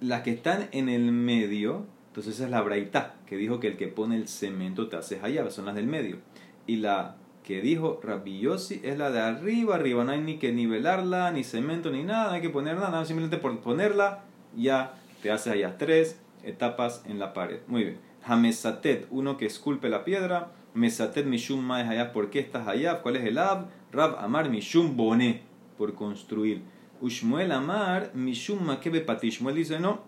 [0.00, 3.76] las que están en el medio, entonces esa es la braita, que dijo que el
[3.76, 6.18] que pone el cemento te hace allá, son las del medio.
[6.66, 11.30] Y la que dijo Rabbi es la de arriba, arriba, no hay ni que nivelarla,
[11.30, 14.24] ni cemento, ni nada, no hay que poner nada, simplemente por ponerla
[14.56, 17.60] ya te hace allá tres etapas en la pared.
[17.66, 17.98] Muy bien.
[18.24, 20.52] Hamesatet, uno que esculpe la piedra.
[20.74, 23.02] Mesatet mishum maes allá, ¿por qué estás allá?
[23.02, 23.68] ¿Cuál es el ab?
[23.92, 25.42] Rab amar mishum boné,
[25.78, 26.62] por construir.
[27.00, 29.38] Ushmuel Amar, Mishum Makebe Patish.
[29.38, 30.00] Shmuel dice, no,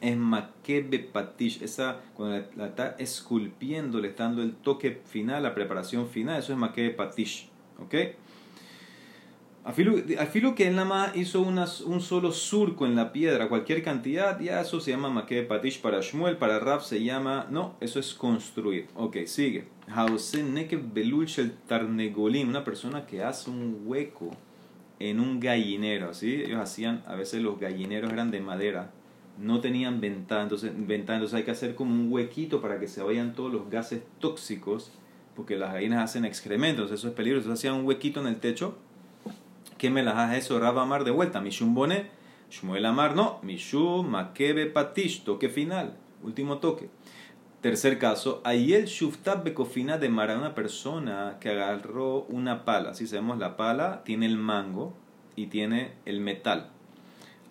[0.00, 1.62] es Makebe Patish.
[1.62, 6.52] Esa, cuando la, está esculpiendo, le está dando el toque final, la preparación final, eso
[6.52, 7.48] es Makebe Patish.
[7.78, 7.94] ¿Ok?
[9.64, 14.60] Afilo que él nada más hizo un solo surco en la piedra, cualquier cantidad, ya
[14.60, 18.88] eso se llama Makebe Patish para Shmuel, para Rab se llama, no, eso es construir.
[18.94, 19.64] Ok, sigue.
[19.88, 24.32] Hausen Neke Belulchel Tarnegolim, una persona que hace un hueco
[24.98, 26.42] en un gallinero, ¿sí?
[26.44, 28.90] Ellos hacían, a veces los gallineros eran de madera,
[29.38, 30.72] no tenían ventana, entonces,
[31.32, 34.92] hay que hacer como un huequito para que se vayan todos los gases tóxicos,
[35.34, 38.76] porque las gallinas hacen excrementos, eso es peligroso, hacían un huequito en el techo,
[39.84, 40.58] ¿qué me las hace eso?
[40.58, 42.06] Raba Amar de vuelta, Mishum Boné,
[42.50, 46.88] Shmuel Amar no, Mishum Makebe Patish, toque final, último toque.
[47.60, 52.94] Tercer caso, Ayel Shuftab Bekofina de Mara, una persona que agarró una pala.
[52.94, 54.94] Si sabemos, la pala tiene el mango
[55.36, 56.70] y tiene el metal.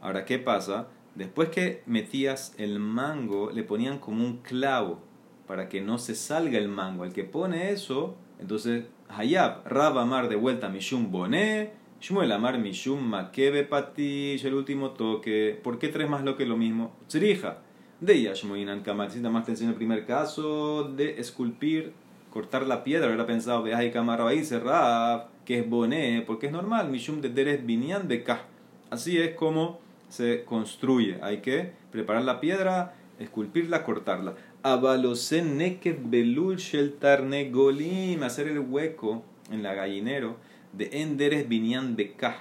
[0.01, 0.87] Ahora, ¿qué pasa?
[1.13, 5.01] Después que metías el mango, le ponían como un clavo
[5.45, 7.05] para que no se salga el mango.
[7.05, 13.01] El que pone eso, entonces, Hayab, Rab Amar de vuelta, Mishum Boné, Shmuel Amar Mishum
[13.01, 15.57] Makebe Patish, el último toque.
[15.63, 16.91] ¿Por qué tres más lo que lo mismo?
[17.07, 17.59] Tzrija
[18.01, 19.15] de Yashmoinan Kamat.
[19.15, 21.93] Nada más te enseño el primer caso de esculpir,
[22.29, 23.07] cortar la piedra.
[23.07, 26.89] Hubiera pensado, de y Kamara ahí cerrar, que es boné, porque es normal.
[26.89, 28.47] Mishum de Deres Binyan Bekah.
[28.89, 31.19] Así es como se construye.
[31.21, 34.33] Hay que preparar la piedra, esculpirla, cortarla.
[34.61, 38.23] Abalosen Neke Belul Shel Tarnegolim.
[38.23, 40.35] Hacer el hueco en la gallinero
[40.73, 42.37] de Enderes Binyan Bekah.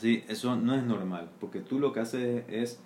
[0.00, 2.80] Sí, eso no es normal, porque tú lo que haces es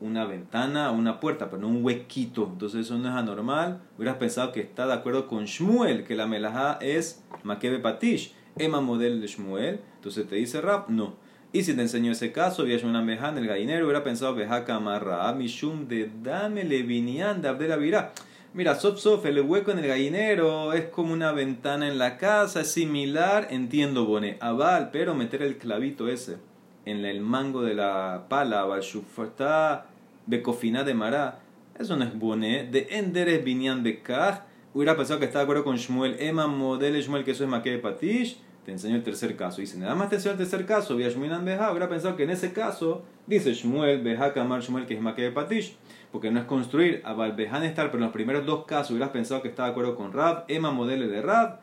[0.00, 2.48] una ventana o una puerta, pero no un huequito.
[2.52, 3.80] Entonces eso no es anormal.
[3.96, 8.80] Hubieras pensado que está de acuerdo con Shmuel, que la melajá es Makebe Patish, Emma
[8.80, 9.80] model de Shmuel.
[9.96, 11.14] Entonces te dice Rap, no.
[11.52, 14.64] Y si te enseñó ese caso, había una meja en el gallinero, hubiera pensado Beja
[14.64, 18.12] Kamarra, Mishum de Dame Levinian de Abdel Avirá.
[18.56, 22.70] Mira, Sof el hueco en el gallinero es como una ventana en la casa, es
[22.70, 26.36] similar, entiendo, Bone, Aval, pero meter el clavito ese
[26.84, 29.86] en el mango de la pala, está
[30.26, 31.40] Becofina de Mará,
[31.80, 35.74] eso no es boné, de Enderes Binyan Bekaj, hubiera pensado que estaba de acuerdo con
[35.74, 39.60] Shmuel, Emma Model Shmuel, que eso es Maque Patish, te enseñó el tercer caso.
[39.60, 42.30] Dice, nada más te enseñó el tercer caso, vía Shmuel Beja, hubiera pensado que en
[42.30, 45.76] ese caso, dice Shmuel, Beja Kamar Shmuel, que es Maque Patish,
[46.14, 49.42] porque no es construir, a Valbejan estar, pero en los primeros dos casos hubieras pensado
[49.42, 51.58] que estaba de acuerdo con Rab, Emma Model de Rab,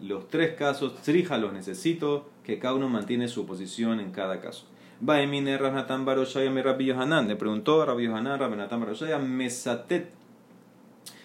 [0.00, 4.66] los tres casos, Trija los necesito, que cada uno mantiene su posición en cada caso.
[5.00, 7.26] Baemine Rabnatan Baroshaya me Rabbi Yohanan.
[7.26, 10.12] Le preguntó a Rabbi Yohanan, Rabbi Natan Baroshaya, Mesatet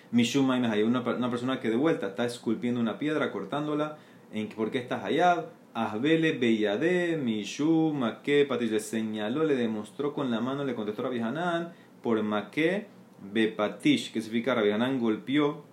[0.09, 3.97] Mishuma y una, una persona que de vuelta está esculpiendo una piedra, cortándola.
[4.33, 5.45] ¿En, ¿Por qué estás allá?
[5.75, 11.05] Asbele Beyade, Mishu, Maque, Patish le señaló, le demostró con la mano, le contestó a
[11.05, 12.87] Rabbi Hanan, por Maque,
[13.33, 15.63] Bepatish, que significa Rabbi Hanan golpeó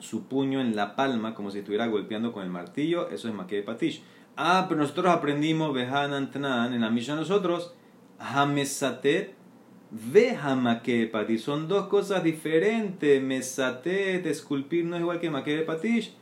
[0.00, 3.62] su puño en la palma como si estuviera golpeando con el martillo, eso es Maque
[3.62, 4.02] Patish.
[4.36, 7.74] Ah, pero nosotros aprendimos Behanan Tnan, en la misión nosotros,
[8.18, 9.34] Hamesatet,
[9.90, 10.38] ve
[11.12, 16.14] Patish, son dos cosas diferentes, Mesatet, esculpir no es igual que Maque Patish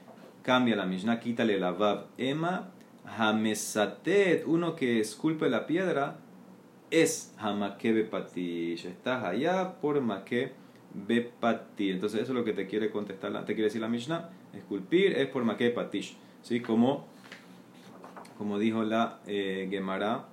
[0.42, 2.70] cambia la Mishnah, quítale la Vav Ema,
[3.04, 6.18] Hamesatet, uno que esculpe la piedra,
[6.90, 8.86] es Hamake Bepatish.
[8.86, 10.52] Estás allá por Make
[10.94, 11.92] Bepatish.
[11.92, 14.30] Entonces, eso es lo que te quiere contestar, te quiere decir la Mishnah.
[14.54, 16.16] Esculpir es por Make Bepatish.
[16.42, 16.60] ¿Sí?
[16.60, 17.06] Como,
[18.36, 20.26] como dijo la eh, Gemara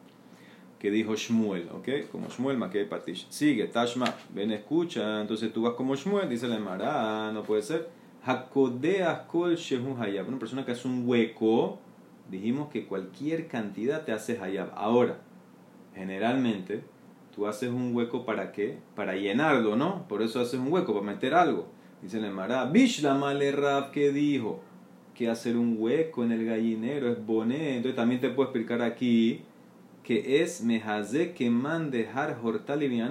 [0.79, 2.11] que dijo Shmuel, ¿ok?
[2.11, 3.27] Como Shmuel, Make Bepatish.
[3.29, 5.21] Sigue, Tashma, ven, escucha.
[5.21, 7.89] Entonces tú vas como Shmuel, dice la Gemara, no puede ser.
[8.23, 10.27] Hakodeas kol shehu hayab.
[10.27, 11.79] Una persona que hace un hueco,
[12.29, 14.71] dijimos que cualquier cantidad te hace hayab.
[14.75, 15.19] Ahora,
[15.95, 16.83] generalmente,
[17.33, 18.77] tú haces un hueco para qué?
[18.95, 20.07] Para llenarlo, ¿no?
[20.07, 21.67] Por eso haces un hueco, para meter algo.
[22.01, 24.59] Dice el Emara, Bishlamale Rab que dijo
[25.15, 27.77] que hacer un hueco en el gallinero es boné.
[27.77, 29.41] Entonces también te puedo explicar aquí
[30.03, 33.03] que es mehaze que man dejar hortal y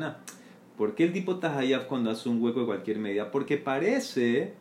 [0.76, 3.30] ¿Por qué el tipo hayab cuando hace un hueco de cualquier medida?
[3.30, 4.52] Porque parece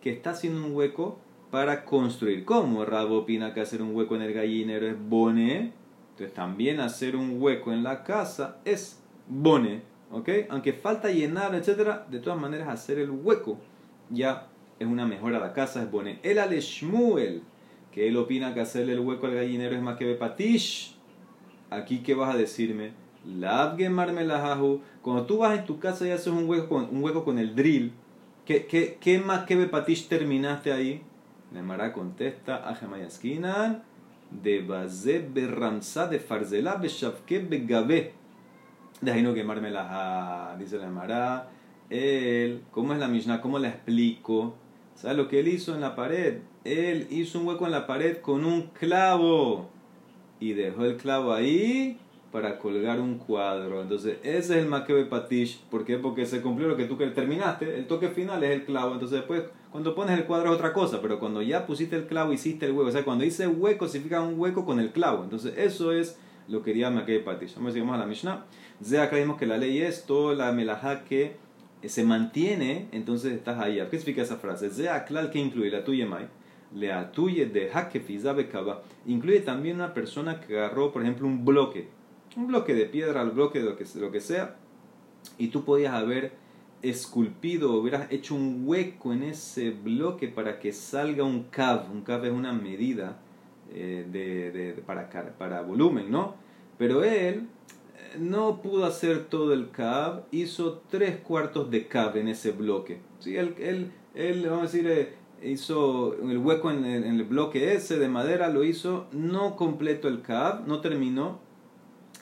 [0.00, 1.18] que está haciendo un hueco
[1.50, 2.44] para construir.
[2.44, 5.72] ¿Cómo Rabo opina que hacer un hueco en el gallinero es bone?
[6.26, 9.82] También hacer un hueco en la casa es bone.
[10.10, 10.28] ¿Ok?
[10.50, 12.06] Aunque falta llenar, etc.
[12.10, 13.58] De todas maneras, hacer el hueco
[14.10, 16.18] ya es una mejora la casa, es bone.
[16.22, 17.42] El Ale Shmuel,
[17.90, 20.96] que él opina que hacerle el hueco al gallinero es más que bepatish.
[21.70, 22.92] Aquí, ¿qué vas a decirme?
[25.02, 27.54] Cuando tú vas en tu casa y haces un hueco con, un hueco con el
[27.54, 27.92] drill,
[28.44, 31.02] ¿Qué, qué, qué más que Bepatish terminaste ahí?
[31.52, 33.84] Nemara contesta, Ajemayaskinan,
[34.42, 38.12] de Bazé Berramsa de Farzela Beshavke Begabe.
[39.00, 41.50] De ahí no quemarme la dice la Nemara.
[41.90, 43.40] Él, ¿cómo es la Mishnah?
[43.40, 44.54] ¿Cómo la explico?
[44.94, 46.38] ¿Sabes lo que él hizo en la pared?
[46.64, 49.68] Él hizo un hueco en la pared con un clavo
[50.40, 51.98] y dejó el clavo ahí
[52.32, 53.82] para colgar un cuadro.
[53.82, 55.60] Entonces, ese es el Makebe Patish.
[55.70, 55.98] ¿Por qué?
[55.98, 57.78] Porque se cumplió lo que tú terminaste.
[57.78, 58.94] El toque final es el clavo.
[58.94, 61.02] Entonces, después, cuando pones el cuadro es otra cosa.
[61.02, 62.88] Pero cuando ya pusiste el clavo, hiciste el hueco.
[62.88, 65.22] O sea, cuando dice hueco, significa un hueco con el clavo.
[65.22, 66.18] Entonces, eso es
[66.48, 67.54] lo que diría Makebe Patish.
[67.56, 68.46] Vamos a a la Mishnah.
[68.80, 71.36] De acá vimos que la ley es toda la melajá que
[71.84, 72.88] se mantiene.
[72.92, 73.74] Entonces, estás ahí.
[73.90, 74.70] ¿Qué significa esa frase?
[74.70, 76.26] Zea klal que incluye la tuya, Mai
[76.74, 78.82] le atuye de hakefizabe kaba.
[79.04, 81.88] Incluye también una persona que agarró, por ejemplo, un bloque
[82.36, 84.56] un bloque de piedra, un bloque de lo que, sea,
[85.38, 86.32] y tú podías haber
[86.82, 91.90] esculpido, hubieras hecho un hueco en ese bloque para que salga un cav.
[91.92, 93.18] Un cav es una medida
[93.72, 96.34] eh, de, para, para volumen, ¿no?
[96.78, 97.46] Pero él
[97.96, 103.00] eh, no pudo hacer todo el cav, hizo tres cuartos de cav en ese bloque.
[103.20, 103.36] ¿Sí?
[103.36, 107.74] Él, él, él vamos a decir, eh, hizo el hueco en el, en el, bloque
[107.74, 111.38] ese de madera, lo hizo, no completo el cav, no terminó,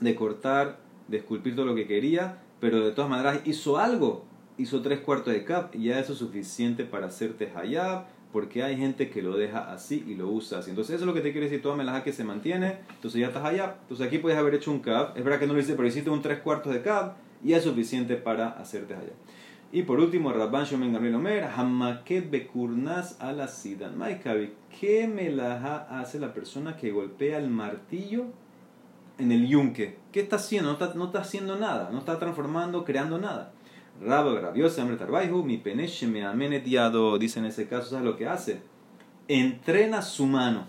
[0.00, 4.24] de cortar, de esculpir todo lo que quería, pero de todas maneras hizo algo,
[4.58, 8.76] hizo tres cuartos de cap, y ya eso es suficiente para hacerte hayab, porque hay
[8.76, 10.70] gente que lo deja así y lo usa así.
[10.70, 13.28] Entonces eso es lo que te quiere decir, toda melaja que se mantiene, entonces ya
[13.28, 13.76] estás hayab.
[13.82, 16.10] Entonces aquí puedes haber hecho un cap, es verdad que no lo hice, pero hiciste
[16.10, 19.14] un tres cuartos de cap, y es suficiente para hacerte hayab.
[19.72, 24.00] Y por último, Rabban Shomen Gabriel Omer, Hamaket Bekurnas a la Sidan.
[24.80, 28.26] ¿qué melaja hace la persona que golpea el martillo
[29.20, 29.98] en el yunque.
[30.12, 30.68] ¿Qué está haciendo?
[30.68, 33.52] No está, no haciendo nada, no está transformando, creando nada.
[34.02, 38.62] Rabba rabiosa, mi peneche me amenetiado, dice en ese caso, ¿sabes lo que hace?
[39.28, 40.66] Entrena su mano.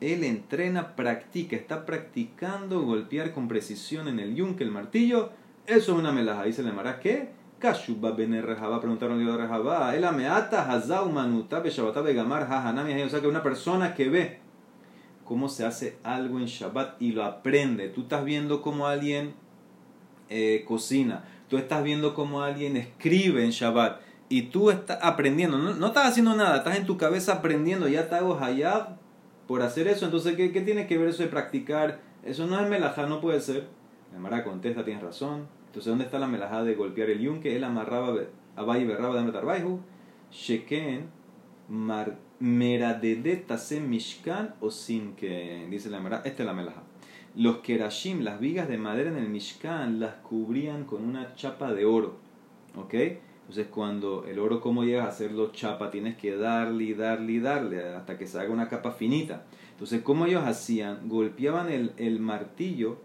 [0.00, 5.30] Él entrena, practica, está practicando golpear con precisión en el yunque, el martillo.
[5.66, 6.44] Eso es una melaja.
[6.44, 7.30] Dice le mará, ¿qué?
[7.58, 13.20] Kashuba ben Rejaba, preguntaron a Rejaba, el ameata hazau manuta beshabata begamar hahanami, o sea
[13.20, 14.39] que una persona que ve
[15.30, 17.88] cómo se hace algo en Shabbat y lo aprende.
[17.88, 19.34] Tú estás viendo cómo alguien
[20.28, 25.56] eh, cocina, tú estás viendo cómo alguien escribe en Shabbat y tú estás aprendiendo.
[25.56, 27.86] No, estás haciendo nada, estás en tu cabeza aprendiendo.
[27.86, 28.96] Ya te hago hayab
[29.46, 30.04] por hacer eso.
[30.04, 32.00] Entonces, ¿qué, tiene que ver eso de practicar?
[32.24, 33.68] Eso no es melajá, no puede ser.
[34.12, 35.46] La Mara contesta, tienes razón.
[35.66, 37.54] Entonces, ¿dónde está la melajá de golpear el yunque?
[37.54, 38.16] Él amarraba
[38.56, 39.78] a Berraba de Metarbaihu.
[40.32, 41.19] Sheken
[42.40, 46.82] Meradedetase Mishkan o sin que dice la Mara, esta es la melaja.
[47.36, 51.84] los kerashim, las vigas de madera en el Mishkan, las cubrían con una chapa de
[51.84, 52.16] oro.
[52.76, 52.94] ¿Ok?
[52.94, 55.90] Entonces cuando el oro, ¿cómo llegas a hacerlo chapa?
[55.90, 59.44] Tienes que darle darle darle hasta que se haga una capa finita.
[59.72, 61.08] Entonces, ¿cómo ellos hacían?
[61.08, 62.98] Golpeaban el, el martillo,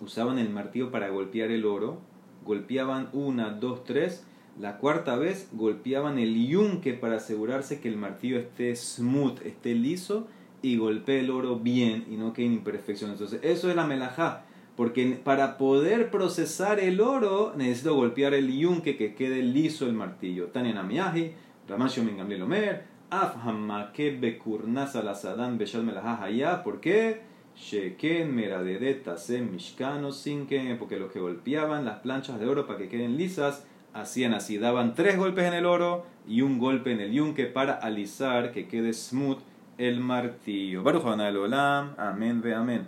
[0.00, 1.98] usaban el martillo para golpear el oro,
[2.44, 4.24] golpeaban una, dos, tres,
[4.60, 10.26] la cuarta vez golpeaban el yunque para asegurarse que el martillo esté smooth, esté liso
[10.62, 13.12] y golpee el oro bien y no quede imperfección.
[13.12, 14.44] Entonces, eso es la melajá.
[14.76, 20.46] Porque para poder procesar el oro necesito golpear el yunque que quede liso el martillo.
[20.46, 21.32] Tania Namiyahi,
[21.68, 26.62] Ramasho Mengamliel Omer, Af Hammake Bekurnasa la Sadan Beshal Melajá Hayá.
[26.62, 27.22] ¿Por qué?
[27.56, 30.78] Sheken Meradedet Tasem Mishkano Sinken.
[30.78, 34.94] Porque los que golpeaban las planchas de oro para que queden lisas hacían así, daban
[34.94, 38.92] tres golpes en el oro y un golpe en el yunque para alisar que quede
[38.92, 39.38] smooth
[39.78, 40.82] el martillo.
[40.82, 42.76] Baruch Olam, amén ve amén.